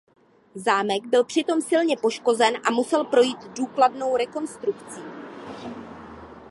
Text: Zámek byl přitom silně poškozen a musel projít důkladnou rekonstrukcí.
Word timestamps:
Zámek 0.55 1.05
byl 1.07 1.23
přitom 1.23 1.61
silně 1.61 1.97
poškozen 1.97 2.53
a 2.67 2.71
musel 2.71 3.03
projít 3.05 3.43
důkladnou 3.57 4.17
rekonstrukcí. 4.17 5.01